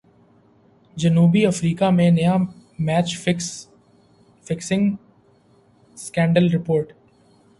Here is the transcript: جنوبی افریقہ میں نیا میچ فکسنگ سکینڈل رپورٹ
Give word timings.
جنوبی 0.97 1.45
افریقہ 1.45 1.89
میں 1.89 2.09
نیا 2.11 2.35
میچ 2.79 3.17
فکسنگ 4.45 4.95
سکینڈل 5.97 6.49
رپورٹ 6.55 6.91